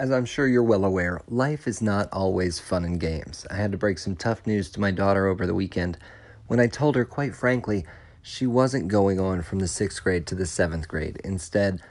[0.00, 3.44] As I'm sure you're well aware, life is not always fun and games.
[3.50, 5.98] I had to break some tough news to my daughter over the weekend
[6.46, 7.84] when I told her, quite frankly,
[8.22, 11.20] she wasn't going on from the sixth grade to the seventh grade.
[11.24, 11.82] Instead,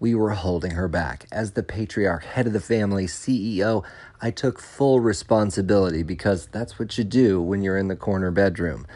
[0.00, 1.26] we were holding her back.
[1.30, 3.84] As the patriarch, head of the family, CEO,
[4.20, 8.88] I took full responsibility because that's what you do when you're in the corner bedroom.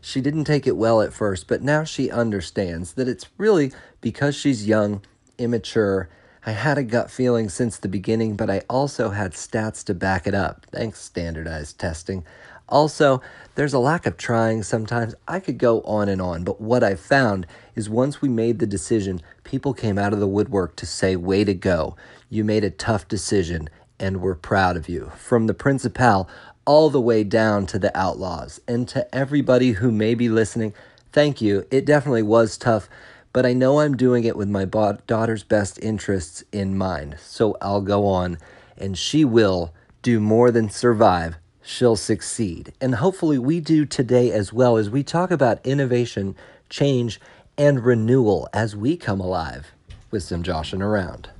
[0.00, 3.70] She didn't take it well at first, but now she understands that it's really
[4.00, 5.02] because she's young,
[5.36, 6.08] immature,
[6.46, 10.26] I had a gut feeling since the beginning, but I also had stats to back
[10.26, 10.66] it up.
[10.70, 12.22] Thanks, standardized testing.
[12.68, 13.22] Also,
[13.54, 15.14] there's a lack of trying sometimes.
[15.26, 18.66] I could go on and on, but what I found is once we made the
[18.66, 21.96] decision, people came out of the woodwork to say, Way to go.
[22.28, 25.12] You made a tough decision, and we're proud of you.
[25.16, 26.28] From the principal
[26.66, 28.60] all the way down to the outlaws.
[28.68, 30.74] And to everybody who may be listening,
[31.12, 31.66] thank you.
[31.70, 32.88] It definitely was tough
[33.34, 37.16] but I know I'm doing it with my daughter's best interests in mind.
[37.18, 38.38] So I'll go on,
[38.78, 41.34] and she will do more than survive.
[41.60, 42.72] She'll succeed.
[42.80, 46.36] And hopefully, we do today as well as we talk about innovation,
[46.70, 47.20] change,
[47.58, 49.72] and renewal as we come alive
[50.12, 51.30] with some joshing around.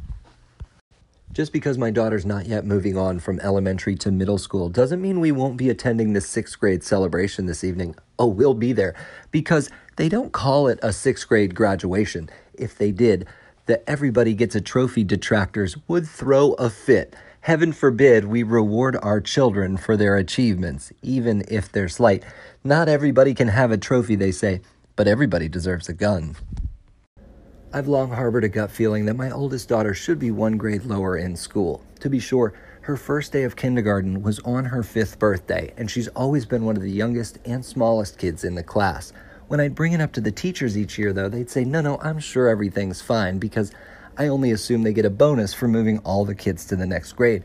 [1.35, 5.19] Just because my daughter's not yet moving on from elementary to middle school doesn't mean
[5.19, 7.97] we won't be attending the sixth grade celebration this evening.
[8.21, 8.95] Oh, we'll be there
[9.33, 12.31] because they don't call it a sixth grade graduation.
[12.55, 13.27] If they did,
[13.67, 17.17] the everybody gets a trophy detractors would throw a fit.
[17.41, 22.23] Heaven forbid we reward our children for their achievements, even if they're slight.
[22.63, 24.61] Not everybody can have a trophy, they say,
[24.95, 26.37] but everybody deserves a gun.
[27.75, 31.17] I've long harbored a gut feeling that my oldest daughter should be one grade lower
[31.17, 31.85] in school.
[31.99, 36.07] To be sure, her first day of kindergarten was on her fifth birthday, and she's
[36.07, 39.13] always been one of the youngest and smallest kids in the class.
[39.49, 41.99] When I'd bring it up to the teachers each year, though, they'd say, no, no,
[41.99, 43.73] I'm sure everything's fine because
[44.17, 47.15] I only assume they get a bonus for moving all the kids to the next
[47.15, 47.43] grade.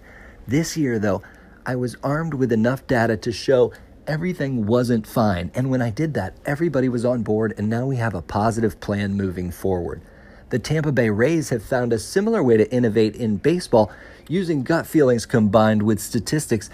[0.47, 1.23] This year, though,
[1.65, 3.73] I was armed with enough data to show
[4.05, 5.49] everything wasn't fine.
[5.55, 8.79] And when I did that, everybody was on board, and now we have a positive
[8.79, 10.03] plan moving forward.
[10.49, 13.91] The Tampa Bay Rays have found a similar way to innovate in baseball
[14.27, 16.69] using gut feelings combined with statistics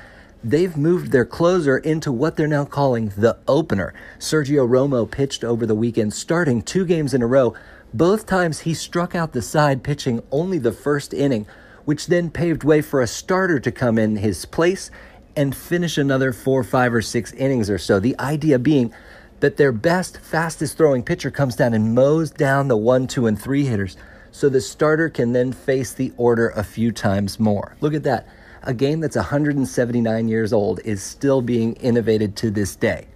[0.46, 3.94] they've moved their closer into what they're now calling the opener.
[4.20, 7.56] Sergio Romo pitched over the weekend, starting two games in a row.
[7.94, 11.48] Both times he struck out the side, pitching only the first inning,
[11.86, 14.92] which then paved way for a starter to come in his place
[15.36, 18.00] and finish another four, five, or six innings or so.
[18.00, 18.94] The idea being
[19.40, 23.40] that their best, fastest throwing pitcher comes down and mows down the one, two, and
[23.40, 23.98] three hitters
[24.32, 27.78] so the starter can then face the order a few times more.
[27.80, 28.28] Look at that.
[28.64, 33.08] A game that's 179 years old is still being innovated to this day.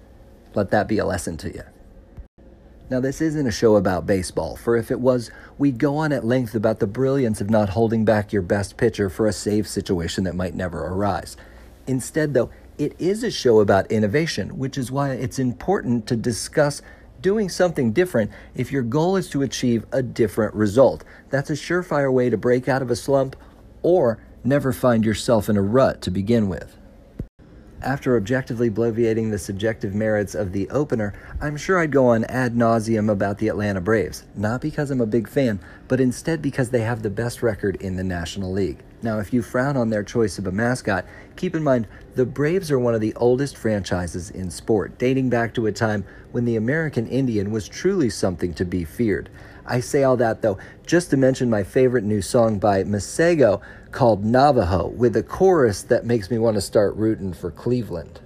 [0.56, 1.64] Let that be a lesson to you.
[2.90, 6.26] Now, this isn't a show about baseball, for if it was, we'd go on at
[6.26, 10.24] length about the brilliance of not holding back your best pitcher for a save situation
[10.24, 11.36] that might never arise.
[11.86, 16.82] Instead, though, it is a show about innovation, which is why it's important to discuss
[17.20, 21.04] doing something different if your goal is to achieve a different result.
[21.30, 23.36] That's a surefire way to break out of a slump
[23.84, 26.78] or never find yourself in a rut to begin with.
[27.82, 32.56] After objectively bloviating the subjective merits of the opener, I'm sure I'd go on ad
[32.56, 36.82] nauseum about the Atlanta Braves, not because I'm a big fan, but instead because they
[36.82, 38.80] have the best record in the National League.
[39.02, 41.06] Now, if you frown on their choice of a mascot,
[41.36, 45.54] keep in mind the Braves are one of the oldest franchises in sport, dating back
[45.54, 49.30] to a time when the American Indian was truly something to be feared.
[49.66, 53.62] I say all that though, just to mention my favorite new song by Masego
[53.92, 58.20] called Navajo, with a chorus that makes me want to start rooting for Cleveland.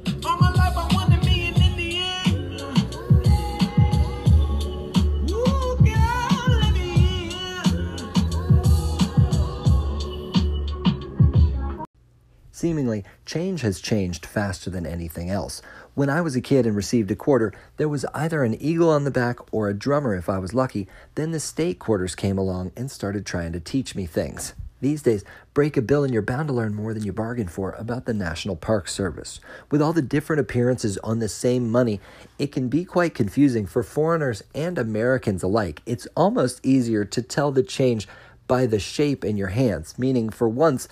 [12.64, 15.62] Seemingly, change has changed faster than anything else.
[15.96, 19.04] When I was a kid and received a quarter, there was either an eagle on
[19.04, 20.88] the back or a drummer if I was lucky.
[21.16, 24.54] Then the state quarters came along and started trying to teach me things.
[24.80, 27.74] These days, break a bill and you're bound to learn more than you bargained for
[27.74, 29.42] about the National Park Service.
[29.70, 32.00] With all the different appearances on the same money,
[32.40, 35.82] it can be quite confusing for foreigners and Americans alike.
[35.86, 38.08] It's almost easier to tell the change
[38.48, 40.88] by the shape in your hands, meaning for once,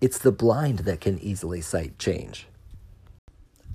[0.00, 2.46] it's the blind that can easily sight change.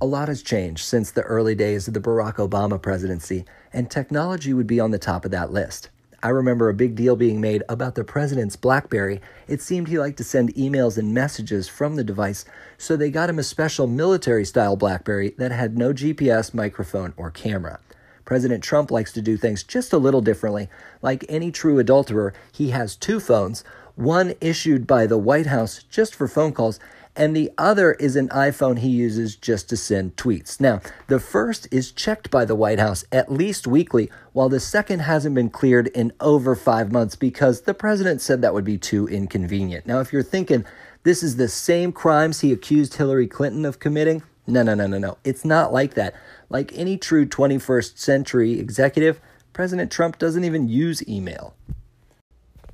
[0.02, 4.54] A lot has changed since the early days of the Barack Obama presidency, and technology
[4.54, 5.90] would be on the top of that list.
[6.24, 9.22] I remember a big deal being made about the president's Blackberry.
[9.48, 12.46] It seemed he liked to send emails and messages from the device,
[12.80, 17.30] so they got him a special military style Blackberry that had no GPS, microphone, or
[17.30, 17.80] camera.
[18.26, 20.68] President Trump likes to do things just a little differently.
[21.04, 23.64] Like any true adulterer, he has two phones
[23.96, 26.80] one issued by the White House just for phone calls,
[27.16, 30.60] and the other is an iPhone he uses just to send tweets.
[30.60, 35.00] Now, the first is checked by the White House at least weekly, while the second
[35.00, 39.08] hasn't been cleared in over five months because the president said that would be too
[39.08, 39.86] inconvenient.
[39.86, 40.66] Now, if you're thinking
[41.04, 44.98] this is the same crimes he accused Hillary Clinton of committing, no, no, no, no,
[44.98, 45.18] no.
[45.24, 46.14] It's not like that.
[46.50, 49.20] Like any true 21st century executive,
[49.54, 51.56] President Trump doesn't even use email.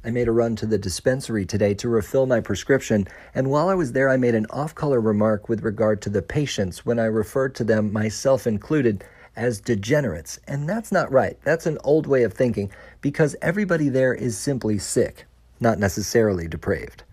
[0.04, 3.76] I made a run to the dispensary today to refill my prescription, and while I
[3.76, 7.06] was there, I made an off color remark with regard to the patients when I
[7.06, 9.04] referred to them, myself included,
[9.36, 10.40] as degenerates.
[10.48, 11.38] And that's not right.
[11.44, 12.72] That's an old way of thinking
[13.02, 15.26] because everybody there is simply sick,
[15.60, 17.04] not necessarily depraved.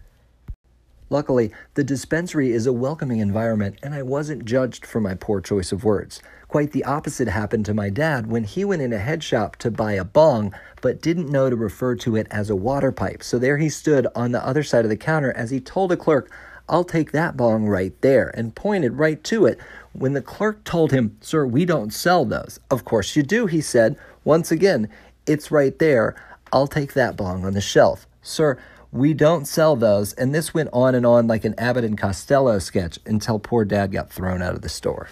[1.11, 5.73] Luckily, the dispensary is a welcoming environment, and I wasn't judged for my poor choice
[5.73, 6.21] of words.
[6.49, 9.71] Quite the opposite happened to my dad when he went in a head shop to
[9.71, 13.23] buy a bong, but didn't know to refer to it as a water pipe.
[13.23, 15.97] So there he stood on the other side of the counter as he told a
[15.97, 16.31] clerk,
[16.69, 19.59] I'll take that bong right there, and pointed right to it.
[19.93, 22.61] When the clerk told him, Sir, we don't sell those.
[22.71, 23.97] Of course you do, he said.
[24.25, 24.89] Once again,
[25.27, 26.15] it's right there.
[26.53, 28.07] I'll take that bong on the shelf.
[28.23, 28.59] Sir,
[28.93, 30.13] we don't sell those.
[30.15, 33.93] And this went on and on like an Abbott and Costello sketch until poor dad
[33.93, 35.09] got thrown out of the store.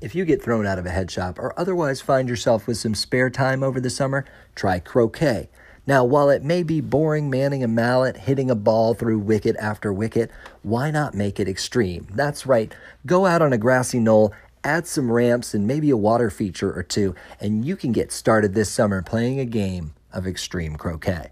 [0.00, 2.94] If you get thrown out of a head shop or otherwise find yourself with some
[2.94, 5.48] spare time over the summer, try croquet.
[5.86, 9.92] Now, while it may be boring manning a mallet, hitting a ball through wicket after
[9.92, 10.30] wicket,
[10.62, 12.06] why not make it extreme?
[12.14, 12.72] That's right.
[13.04, 14.32] Go out on a grassy knoll,
[14.62, 18.54] add some ramps and maybe a water feature or two, and you can get started
[18.54, 21.31] this summer playing a game of extreme croquet.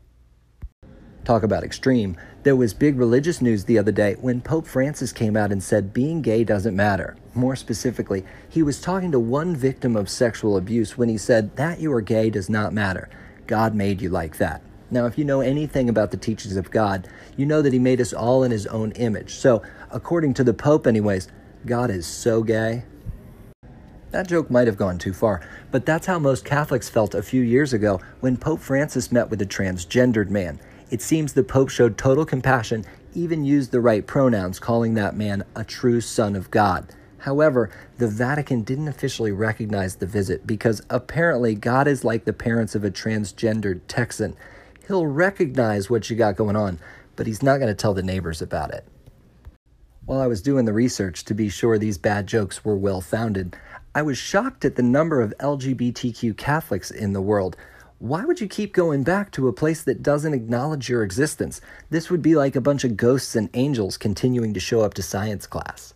[1.25, 2.17] Talk about extreme.
[2.43, 5.93] There was big religious news the other day when Pope Francis came out and said
[5.93, 7.17] being gay doesn't matter.
[7.35, 11.81] More specifically, he was talking to one victim of sexual abuse when he said that
[11.81, 13.09] you are gay does not matter.
[13.47, 14.63] God made you like that.
[14.93, 17.07] Now, if you know anything about the teachings of God,
[17.37, 19.35] you know that He made us all in His own image.
[19.35, 21.29] So, according to the Pope, anyways,
[21.65, 22.85] God is so gay.
[24.11, 25.41] That joke might have gone too far,
[25.71, 29.41] but that's how most Catholics felt a few years ago when Pope Francis met with
[29.41, 30.59] a transgendered man.
[30.91, 32.85] It seems the Pope showed total compassion,
[33.15, 36.93] even used the right pronouns, calling that man a true son of God.
[37.19, 42.75] However, the Vatican didn't officially recognize the visit because apparently God is like the parents
[42.75, 44.37] of a transgendered Texan.
[44.89, 46.81] He'll recognize what you got going on,
[47.15, 48.85] but he's not going to tell the neighbors about it.
[50.07, 53.57] While I was doing the research to be sure these bad jokes were well founded,
[53.95, 57.57] I was shocked at the number of LGBTQ Catholics in the world
[58.01, 61.61] why would you keep going back to a place that doesn't acknowledge your existence?
[61.91, 65.03] This would be like a bunch of ghosts and angels continuing to show up to
[65.03, 65.93] science class.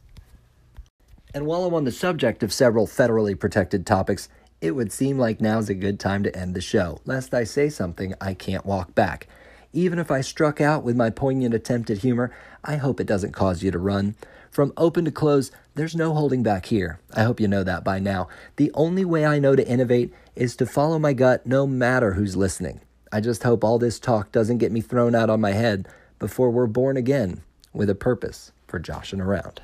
[1.33, 4.29] And while I'm on the subject of several federally protected topics,
[4.61, 7.71] it would seem like now's a good time to end the show, lest I say
[7.71, 9.27] something I can't walk back.
[9.73, 12.31] Even if I struck out with my poignant attempt at humor,
[12.63, 14.15] I hope it doesn't cause you to run.
[14.55, 17.01] From open to close, there's no holding back here.
[17.13, 18.29] I hope you know that by now.
[18.55, 22.37] The only way I know to innovate is to follow my gut no matter who's
[22.37, 22.81] listening.
[23.11, 25.89] I just hope all this talk doesn't get me thrown out on my head
[26.21, 27.43] before we're born again
[27.73, 29.61] with a purpose for joshing around.